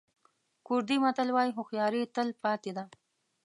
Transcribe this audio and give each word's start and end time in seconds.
کوردي 0.67 0.97
متل 1.03 1.29
وایي 1.33 1.51
هوښیاري 1.57 2.01
تل 2.15 2.27
پاتې 2.43 2.71
ده. 2.77 2.83